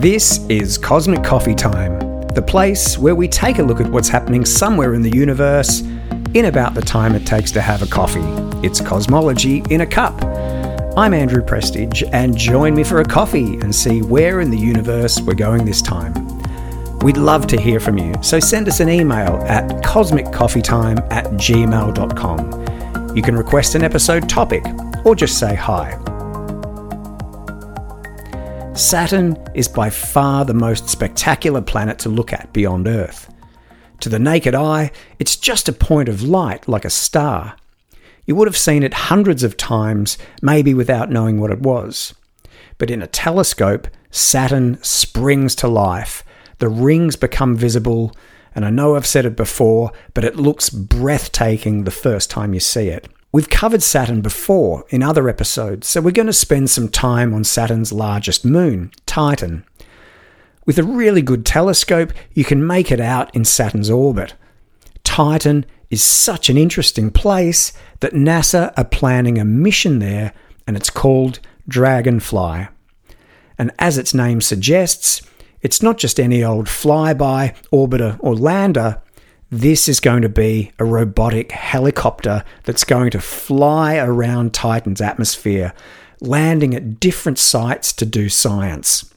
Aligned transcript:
This 0.00 0.38
is 0.48 0.78
Cosmic 0.78 1.22
Coffee 1.22 1.54
Time, 1.54 1.98
the 2.28 2.40
place 2.40 2.96
where 2.96 3.14
we 3.14 3.28
take 3.28 3.58
a 3.58 3.62
look 3.62 3.82
at 3.82 3.92
what's 3.92 4.08
happening 4.08 4.46
somewhere 4.46 4.94
in 4.94 5.02
the 5.02 5.14
universe 5.14 5.80
in 6.32 6.46
about 6.46 6.72
the 6.72 6.80
time 6.80 7.14
it 7.14 7.26
takes 7.26 7.52
to 7.52 7.60
have 7.60 7.82
a 7.82 7.86
coffee. 7.86 8.24
It's 8.66 8.80
cosmology 8.80 9.62
in 9.68 9.82
a 9.82 9.86
cup. 9.86 10.18
I'm 10.96 11.12
Andrew 11.12 11.42
Prestige, 11.42 12.02
and 12.12 12.34
join 12.34 12.74
me 12.74 12.82
for 12.82 13.02
a 13.02 13.04
coffee 13.04 13.60
and 13.60 13.74
see 13.74 14.00
where 14.00 14.40
in 14.40 14.50
the 14.50 14.56
universe 14.56 15.20
we're 15.20 15.34
going 15.34 15.66
this 15.66 15.82
time. 15.82 16.14
We'd 17.00 17.18
love 17.18 17.46
to 17.48 17.60
hear 17.60 17.78
from 17.78 17.98
you, 17.98 18.14
so 18.22 18.40
send 18.40 18.68
us 18.68 18.80
an 18.80 18.88
email 18.88 19.36
at 19.48 19.68
cosmiccoffeetime 19.84 21.12
at 21.12 21.26
gmail.com. 21.32 23.14
You 23.14 23.20
can 23.20 23.36
request 23.36 23.74
an 23.74 23.84
episode 23.84 24.30
topic 24.30 24.64
or 25.04 25.14
just 25.14 25.38
say 25.38 25.54
hi. 25.54 25.90
Saturn 28.74 29.36
is 29.54 29.68
by 29.68 29.90
far 29.90 30.44
the 30.44 30.54
most 30.54 30.88
spectacular 30.88 31.60
planet 31.60 31.98
to 32.00 32.08
look 32.08 32.32
at 32.32 32.52
beyond 32.52 32.86
Earth. 32.86 33.32
To 34.00 34.08
the 34.08 34.18
naked 34.18 34.54
eye, 34.54 34.92
it's 35.18 35.36
just 35.36 35.68
a 35.68 35.72
point 35.72 36.08
of 36.08 36.22
light 36.22 36.68
like 36.68 36.84
a 36.84 36.90
star. 36.90 37.56
You 38.26 38.36
would 38.36 38.48
have 38.48 38.56
seen 38.56 38.82
it 38.82 38.94
hundreds 38.94 39.42
of 39.42 39.56
times, 39.56 40.16
maybe 40.40 40.72
without 40.72 41.10
knowing 41.10 41.40
what 41.40 41.50
it 41.50 41.60
was. 41.60 42.14
But 42.78 42.90
in 42.90 43.02
a 43.02 43.06
telescope, 43.06 43.88
Saturn 44.10 44.82
springs 44.82 45.54
to 45.56 45.68
life. 45.68 46.22
The 46.58 46.68
rings 46.68 47.16
become 47.16 47.56
visible, 47.56 48.14
and 48.54 48.64
I 48.64 48.70
know 48.70 48.94
I've 48.94 49.06
said 49.06 49.26
it 49.26 49.36
before, 49.36 49.92
but 50.14 50.24
it 50.24 50.36
looks 50.36 50.70
breathtaking 50.70 51.84
the 51.84 51.90
first 51.90 52.30
time 52.30 52.54
you 52.54 52.60
see 52.60 52.88
it. 52.88 53.08
We've 53.32 53.48
covered 53.48 53.82
Saturn 53.82 54.22
before 54.22 54.84
in 54.88 55.04
other 55.04 55.28
episodes, 55.28 55.86
so 55.86 56.00
we're 56.00 56.10
going 56.10 56.26
to 56.26 56.32
spend 56.32 56.68
some 56.68 56.88
time 56.88 57.32
on 57.32 57.44
Saturn's 57.44 57.92
largest 57.92 58.44
moon, 58.44 58.90
Titan. 59.06 59.64
With 60.66 60.78
a 60.80 60.84
really 60.84 61.22
good 61.22 61.46
telescope, 61.46 62.12
you 62.34 62.44
can 62.44 62.66
make 62.66 62.90
it 62.90 63.00
out 63.00 63.32
in 63.34 63.44
Saturn's 63.44 63.88
orbit. 63.88 64.34
Titan 65.04 65.64
is 65.90 66.02
such 66.02 66.50
an 66.50 66.56
interesting 66.56 67.10
place 67.12 67.72
that 68.00 68.14
NASA 68.14 68.72
are 68.76 68.84
planning 68.84 69.38
a 69.38 69.44
mission 69.44 70.00
there, 70.00 70.32
and 70.66 70.76
it's 70.76 70.90
called 70.90 71.38
Dragonfly. 71.68 72.66
And 73.56 73.70
as 73.78 73.96
its 73.96 74.12
name 74.12 74.40
suggests, 74.40 75.22
it's 75.62 75.82
not 75.82 75.98
just 75.98 76.18
any 76.18 76.42
old 76.42 76.66
flyby, 76.66 77.54
orbiter, 77.72 78.16
or 78.18 78.34
lander. 78.34 79.00
This 79.52 79.88
is 79.88 79.98
going 79.98 80.22
to 80.22 80.28
be 80.28 80.70
a 80.78 80.84
robotic 80.84 81.50
helicopter 81.50 82.44
that's 82.62 82.84
going 82.84 83.10
to 83.10 83.20
fly 83.20 83.96
around 83.96 84.54
Titan's 84.54 85.00
atmosphere, 85.00 85.74
landing 86.20 86.72
at 86.72 87.00
different 87.00 87.36
sites 87.36 87.92
to 87.94 88.06
do 88.06 88.28
science. 88.28 89.12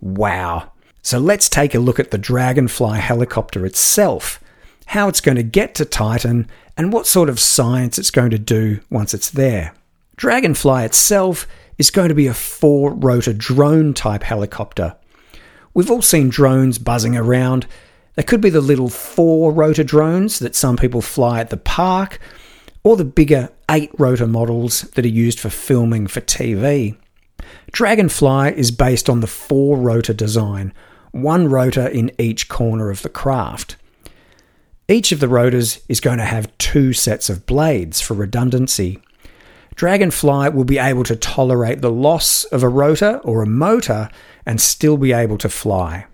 Wow. 0.00 0.72
So 1.02 1.18
let's 1.18 1.50
take 1.50 1.74
a 1.74 1.80
look 1.80 2.00
at 2.00 2.12
the 2.12 2.16
Dragonfly 2.16 2.98
helicopter 2.98 3.66
itself, 3.66 4.40
how 4.86 5.08
it's 5.08 5.20
going 5.20 5.36
to 5.36 5.42
get 5.42 5.74
to 5.74 5.84
Titan, 5.84 6.48
and 6.78 6.90
what 6.90 7.06
sort 7.06 7.28
of 7.28 7.38
science 7.38 7.98
it's 7.98 8.10
going 8.10 8.30
to 8.30 8.38
do 8.38 8.80
once 8.88 9.12
it's 9.12 9.30
there. 9.30 9.74
Dragonfly 10.16 10.82
itself 10.86 11.46
is 11.76 11.90
going 11.90 12.08
to 12.08 12.14
be 12.14 12.26
a 12.26 12.32
four 12.32 12.94
rotor 12.94 13.34
drone 13.34 13.92
type 13.92 14.22
helicopter. 14.22 14.96
We've 15.74 15.90
all 15.90 16.00
seen 16.00 16.30
drones 16.30 16.78
buzzing 16.78 17.18
around, 17.18 17.66
they 18.16 18.22
could 18.22 18.40
be 18.40 18.50
the 18.50 18.60
little 18.60 18.88
four 18.88 19.52
rotor 19.52 19.84
drones 19.84 20.38
that 20.38 20.54
some 20.54 20.76
people 20.76 21.02
fly 21.02 21.40
at 21.40 21.50
the 21.50 21.56
park, 21.56 22.20
or 22.82 22.96
the 22.96 23.04
bigger 23.04 23.50
eight 23.70 23.90
rotor 23.98 24.26
models 24.26 24.82
that 24.82 25.04
are 25.04 25.08
used 25.08 25.40
for 25.40 25.50
filming 25.50 26.06
for 26.06 26.20
TV. 26.20 26.96
Dragonfly 27.72 28.56
is 28.56 28.70
based 28.70 29.08
on 29.08 29.20
the 29.20 29.26
four 29.26 29.76
rotor 29.78 30.12
design, 30.12 30.72
one 31.12 31.48
rotor 31.48 31.86
in 31.86 32.12
each 32.18 32.48
corner 32.48 32.90
of 32.90 33.02
the 33.02 33.08
craft. 33.08 33.76
Each 34.86 35.12
of 35.12 35.20
the 35.20 35.28
rotors 35.28 35.80
is 35.88 36.00
going 36.00 36.18
to 36.18 36.24
have 36.24 36.56
two 36.58 36.92
sets 36.92 37.30
of 37.30 37.46
blades 37.46 38.00
for 38.00 38.14
redundancy. 38.14 39.00
Dragonfly 39.76 40.50
will 40.50 40.64
be 40.64 40.78
able 40.78 41.04
to 41.04 41.16
tolerate 41.16 41.80
the 41.80 41.90
loss 41.90 42.44
of 42.44 42.62
a 42.62 42.68
rotor 42.68 43.18
or 43.24 43.42
a 43.42 43.46
motor 43.46 44.10
and 44.44 44.60
still 44.60 44.98
be 44.98 45.12
able 45.12 45.38
to 45.38 45.48
fly. 45.48 46.06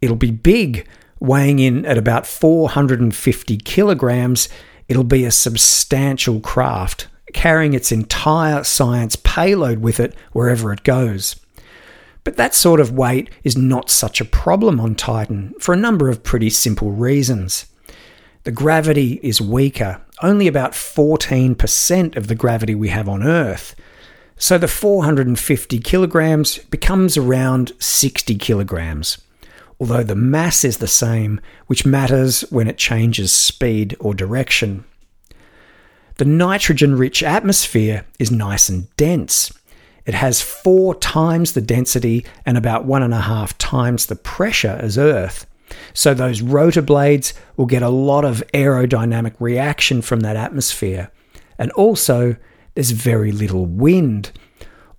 It'll 0.00 0.16
be 0.16 0.30
big, 0.30 0.86
weighing 1.18 1.58
in 1.58 1.84
at 1.84 1.98
about 1.98 2.26
450 2.26 3.58
kilograms. 3.58 4.48
It'll 4.88 5.04
be 5.04 5.24
a 5.24 5.30
substantial 5.30 6.40
craft, 6.40 7.08
carrying 7.34 7.74
its 7.74 7.92
entire 7.92 8.64
science 8.64 9.16
payload 9.16 9.80
with 9.80 10.00
it 10.00 10.14
wherever 10.32 10.72
it 10.72 10.84
goes. 10.84 11.36
But 12.24 12.36
that 12.36 12.54
sort 12.54 12.80
of 12.80 12.92
weight 12.92 13.30
is 13.44 13.56
not 13.56 13.90
such 13.90 14.20
a 14.20 14.26
problem 14.26 14.80
on 14.80 14.94
Titan 14.94 15.54
for 15.58 15.72
a 15.72 15.78
number 15.78 16.08
of 16.08 16.22
pretty 16.22 16.50
simple 16.50 16.92
reasons. 16.92 17.66
The 18.44 18.50
gravity 18.50 19.20
is 19.22 19.40
weaker, 19.40 20.00
only 20.22 20.46
about 20.46 20.72
14% 20.72 22.16
of 22.16 22.26
the 22.26 22.34
gravity 22.34 22.74
we 22.74 22.88
have 22.88 23.08
on 23.08 23.22
Earth. 23.22 23.74
So 24.36 24.56
the 24.56 24.68
450 24.68 25.78
kilograms 25.80 26.58
becomes 26.58 27.18
around 27.18 27.72
60 27.78 28.34
kilograms 28.36 29.18
although 29.80 30.04
the 30.04 30.14
mass 30.14 30.62
is 30.62 30.76
the 30.76 30.86
same, 30.86 31.40
which 31.66 31.86
matters 31.86 32.42
when 32.50 32.68
it 32.68 32.76
changes 32.76 33.32
speed 33.32 33.96
or 33.98 34.14
direction. 34.14 34.84
The 36.18 36.26
nitrogen 36.26 36.98
rich 36.98 37.22
atmosphere 37.22 38.04
is 38.18 38.30
nice 38.30 38.68
and 38.68 38.94
dense. 38.96 39.50
It 40.04 40.12
has 40.12 40.42
four 40.42 40.94
times 40.94 41.52
the 41.52 41.62
density 41.62 42.26
and 42.44 42.58
about 42.58 42.84
one 42.84 43.02
and 43.02 43.14
a 43.14 43.20
half 43.20 43.56
times 43.56 44.06
the 44.06 44.16
pressure 44.16 44.78
as 44.82 44.98
Earth. 44.98 45.46
So 45.94 46.12
those 46.12 46.42
rotor 46.42 46.82
blades 46.82 47.32
will 47.56 47.66
get 47.66 47.82
a 47.82 47.88
lot 47.88 48.24
of 48.26 48.42
aerodynamic 48.52 49.34
reaction 49.38 50.02
from 50.02 50.20
that 50.20 50.36
atmosphere. 50.36 51.10
And 51.58 51.70
also, 51.72 52.36
there's 52.74 52.90
very 52.90 53.32
little 53.32 53.66
wind. 53.66 54.32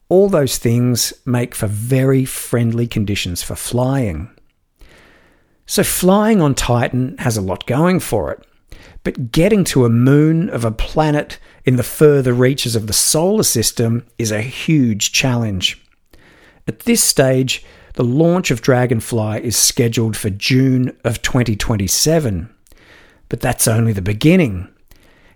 All 0.09 0.27
those 0.27 0.57
things 0.57 1.13
make 1.25 1.53
for 1.53 1.67
very 1.67 2.25
friendly 2.25 2.87
conditions 2.87 3.43
for 3.43 3.55
flying. 3.55 4.29
So 5.71 5.83
flying 5.83 6.41
on 6.41 6.53
Titan 6.53 7.15
has 7.19 7.37
a 7.37 7.41
lot 7.41 7.65
going 7.65 8.01
for 8.01 8.29
it. 8.29 8.45
But 9.05 9.31
getting 9.31 9.63
to 9.63 9.85
a 9.85 9.89
moon 9.89 10.49
of 10.49 10.65
a 10.65 10.71
planet 10.71 11.39
in 11.63 11.77
the 11.77 11.81
further 11.81 12.33
reaches 12.33 12.75
of 12.75 12.87
the 12.87 12.93
solar 12.93 13.43
system 13.43 14.05
is 14.17 14.33
a 14.33 14.41
huge 14.41 15.13
challenge. 15.13 15.81
At 16.67 16.81
this 16.81 17.01
stage, 17.01 17.63
the 17.93 18.03
launch 18.03 18.51
of 18.51 18.61
Dragonfly 18.61 19.45
is 19.45 19.55
scheduled 19.55 20.17
for 20.17 20.29
June 20.29 20.93
of 21.05 21.21
2027. 21.21 22.53
But 23.29 23.39
that's 23.39 23.65
only 23.65 23.93
the 23.93 24.01
beginning. 24.01 24.67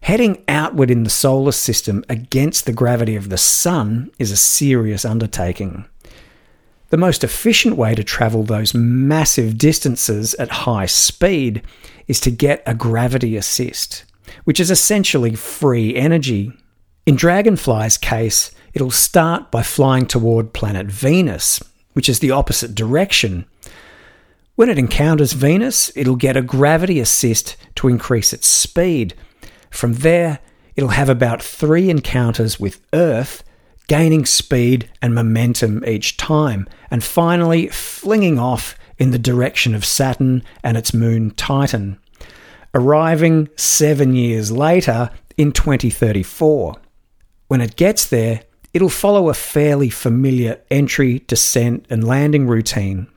Heading 0.02 0.44
outward 0.50 0.92
in 0.92 1.04
the 1.04 1.10
solar 1.10 1.54
system 1.54 2.04
against 2.10 2.66
the 2.66 2.74
gravity 2.74 3.16
of 3.16 3.30
the 3.30 3.38
Sun 3.38 4.12
is 4.20 4.32
a 4.32 4.38
serious 4.38 5.06
undertaking. 5.06 5.86
The 6.90 6.98
most 6.98 7.24
efficient 7.24 7.78
way 7.78 7.96
to 7.96 8.04
travel 8.04 8.44
those 8.44 8.74
massive 8.74 9.58
distances 9.58 10.36
at 10.36 10.50
high 10.50 10.86
speed 10.86 11.64
is 12.08 12.20
to 12.22 12.32
get 12.32 12.62
a 12.66 12.76
gravity 12.76 13.36
assist, 13.36 14.06
which 14.44 14.60
is 14.60 14.70
essentially 14.70 15.36
free 15.36 15.96
energy. 15.96 16.54
In 17.06 17.16
Dragonfly's 17.16 17.98
case, 17.98 18.52
it'll 18.74 18.92
start 18.92 19.50
by 19.50 19.64
flying 19.64 20.06
toward 20.06 20.54
planet 20.54 20.88
Venus, 20.88 21.60
which 21.94 22.08
is 22.08 22.20
the 22.20 22.32
opposite 22.32 22.76
direction. 22.76 23.46
When 24.56 24.70
it 24.70 24.78
encounters 24.78 25.34
Venus, 25.34 25.92
it'll 25.96 26.16
get 26.16 26.38
a 26.38 26.42
gravity 26.42 27.00
assist 27.00 27.58
to 27.76 27.88
increase 27.88 28.32
its 28.32 28.48
speed. 28.48 29.16
From 29.72 29.94
there, 29.94 30.40
it'll 30.76 30.90
have 30.90 31.10
about 31.10 31.42
three 31.42 31.90
encounters 31.90 32.60
with 32.60 32.80
Earth 32.94 33.44
gaining 33.88 34.26
speed 34.26 34.90
and 35.02 35.14
momentum 35.14 35.84
each 35.86 36.18
time, 36.18 36.68
and 36.90 37.04
finally 37.04 37.68
flinging 37.68 38.40
off 38.40 38.78
in 38.98 39.12
the 39.12 39.20
direction 39.20 39.76
of 39.76 39.86
Saturn 39.86 40.44
and 40.64 40.78
its 40.78 40.94
moon 40.94 41.32
Titan, 41.32 42.00
arriving 42.74 43.50
seven 43.56 44.16
years 44.16 44.52
later 44.52 45.10
in 45.38 45.52
2034. 45.52 46.76
When 47.48 47.62
it 47.62 47.76
gets 47.76 48.08
there, 48.08 48.42
it'll 48.74 48.90
follow 48.90 49.30
a 49.30 49.34
fairly 49.34 49.90
familiar 49.90 50.60
entry, 50.72 51.20
descent, 51.28 51.86
and 51.90 52.04
landing 52.04 52.48
routine. 52.48 53.08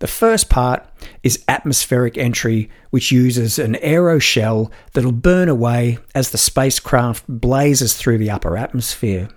The 0.00 0.08
first 0.08 0.50
part 0.50 0.84
is 1.22 1.44
atmospheric 1.46 2.18
entry, 2.18 2.68
which 2.90 3.12
uses 3.12 3.58
an 3.58 3.74
aeroshell 3.76 4.72
that'll 4.94 5.12
burn 5.12 5.48
away 5.48 5.98
as 6.12 6.30
the 6.30 6.38
spacecraft 6.38 7.24
blazes 7.28 7.96
through 7.96 8.18
the 8.18 8.30
upper 8.30 8.56
atmosphere. 8.56 9.28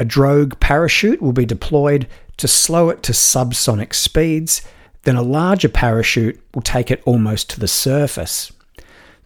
A 0.00 0.04
drogue 0.04 0.58
parachute 0.60 1.20
will 1.20 1.34
be 1.34 1.44
deployed 1.44 2.08
to 2.38 2.48
slow 2.48 2.88
it 2.88 3.02
to 3.02 3.12
subsonic 3.12 3.92
speeds, 3.92 4.62
then 5.02 5.14
a 5.14 5.22
larger 5.22 5.68
parachute 5.68 6.40
will 6.54 6.62
take 6.62 6.90
it 6.90 7.02
almost 7.04 7.50
to 7.50 7.60
the 7.60 7.68
surface. 7.68 8.50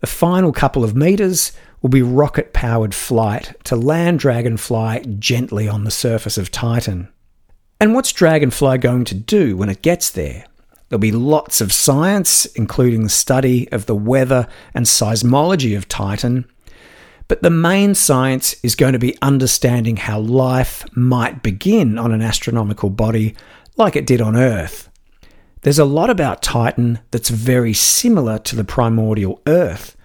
The 0.01 0.09
final 0.09 0.53
couple 0.53 0.83
of 0.83 0.97
metres 0.97 1.53
will 1.81 1.91
be 1.91 2.03
rocket 2.03 2.53
powered 2.53 2.93
flight 2.93 3.55
to 3.65 3.77
land 3.77 4.19
Dragonfly 4.19 5.05
gently 5.21 5.69
on 5.69 5.85
the 5.85 5.93
surface 5.93 6.37
of 6.37 6.51
Titan. 6.51 7.09
And 7.81 7.95
what's 7.95 8.13
Dragonfly 8.13 8.79
going 8.79 9.05
to 9.05 9.15
do 9.15 9.57
when 9.57 9.69
it 9.69 9.81
gets 9.81 10.11
there? 10.11 10.45
There'll 10.89 10.99
be 10.99 11.13
lots 11.13 11.61
of 11.61 11.73
science, 11.73 12.47
including 12.47 13.05
the 13.05 13.09
study 13.09 13.71
of 13.71 13.87
the 13.87 13.95
weather 13.95 14.49
and 14.75 14.87
seismology 14.87 15.77
of 15.77 15.89
Titan. 15.89 16.47
But 17.27 17.43
the 17.43 17.51
main 17.51 17.95
science 17.95 18.55
is 18.63 18.75
going 18.75 18.93
to 18.93 18.99
be 18.99 19.17
understanding 19.23 19.97
how 19.97 20.19
life 20.21 20.85
might 20.95 21.43
begin 21.43 21.99
on 21.99 22.13
an 22.13 22.21
astronomical 22.21 22.91
body 22.91 23.35
like 23.77 23.97
it 23.97 24.07
did 24.07 24.21
on 24.21 24.37
Earth. 24.37 24.91
There's 25.63 25.79
a 25.79 25.87
lot 25.87 26.11
about 26.11 26.43
Titan 26.43 26.99
that's 27.11 27.31
very 27.31 27.73
similar 27.73 28.39
to 28.41 28.57
the 28.57 28.65
primordial 28.65 29.41
Earth. 29.47 29.97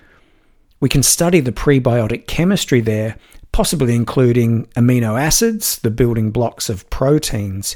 We 0.79 0.87
can 0.87 1.03
study 1.03 1.41
the 1.41 1.51
prebiotic 1.51 2.25
chemistry 2.27 2.79
there, 2.79 3.17
possibly 3.51 3.93
including 3.93 4.67
amino 4.77 5.21
acids, 5.21 5.79
the 5.79 5.91
building 5.91 6.31
blocks 6.31 6.69
of 6.69 6.89
proteins. 6.89 7.75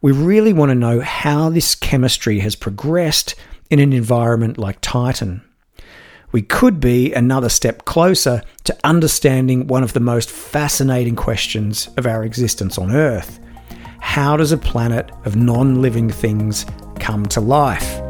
We 0.00 0.10
really 0.10 0.52
want 0.52 0.70
to 0.70 0.74
know 0.74 1.00
how 1.00 1.48
this 1.50 1.76
chemistry 1.76 2.40
has 2.40 2.56
progressed 2.56 3.36
in 3.70 3.78
an 3.78 3.92
environment 3.92 4.58
like 4.58 4.78
Titan. 4.80 5.42
We 6.32 6.40
could 6.42 6.80
be 6.80 7.12
another 7.12 7.50
step 7.50 7.84
closer 7.84 8.42
to 8.64 8.76
understanding 8.84 9.66
one 9.66 9.82
of 9.82 9.92
the 9.92 10.00
most 10.00 10.30
fascinating 10.30 11.14
questions 11.14 11.90
of 11.98 12.06
our 12.06 12.24
existence 12.24 12.78
on 12.78 12.90
Earth. 12.90 13.38
How 14.00 14.38
does 14.38 14.50
a 14.50 14.56
planet 14.56 15.10
of 15.26 15.36
non 15.36 15.82
living 15.82 16.08
things 16.08 16.64
come 16.98 17.26
to 17.26 17.40
life? 17.40 18.00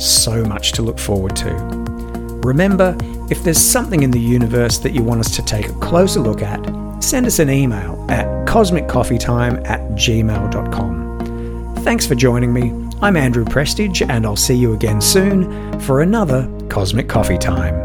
So 0.00 0.44
much 0.44 0.72
to 0.72 0.82
look 0.82 0.98
forward 0.98 1.36
to. 1.36 1.52
Remember, 2.44 2.96
if 3.30 3.44
there's 3.44 3.58
something 3.58 4.02
in 4.02 4.10
the 4.10 4.20
universe 4.20 4.78
that 4.78 4.92
you 4.92 5.04
want 5.04 5.20
us 5.20 5.34
to 5.36 5.42
take 5.42 5.68
a 5.68 5.72
closer 5.74 6.20
look 6.20 6.42
at, 6.42 6.60
send 7.02 7.24
us 7.24 7.38
an 7.38 7.50
email 7.50 8.04
at 8.10 8.26
cosmiccoffeetime 8.46 9.66
at 9.68 9.80
gmail.com. 9.92 11.74
Thanks 11.84 12.06
for 12.06 12.16
joining 12.16 12.52
me. 12.52 12.83
I'm 13.04 13.18
Andrew 13.18 13.44
Prestige, 13.44 14.00
and 14.00 14.24
I'll 14.24 14.34
see 14.34 14.54
you 14.54 14.72
again 14.72 14.98
soon 14.98 15.78
for 15.80 16.00
another 16.00 16.50
Cosmic 16.70 17.06
Coffee 17.06 17.36
Time. 17.36 17.83